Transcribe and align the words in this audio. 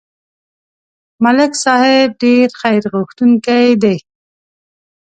ملک 1.23 1.53
صاحب 1.63 2.09
ډېر 2.23 2.47
خیرغوښتونکی 2.61 3.67
دی. 3.83 3.97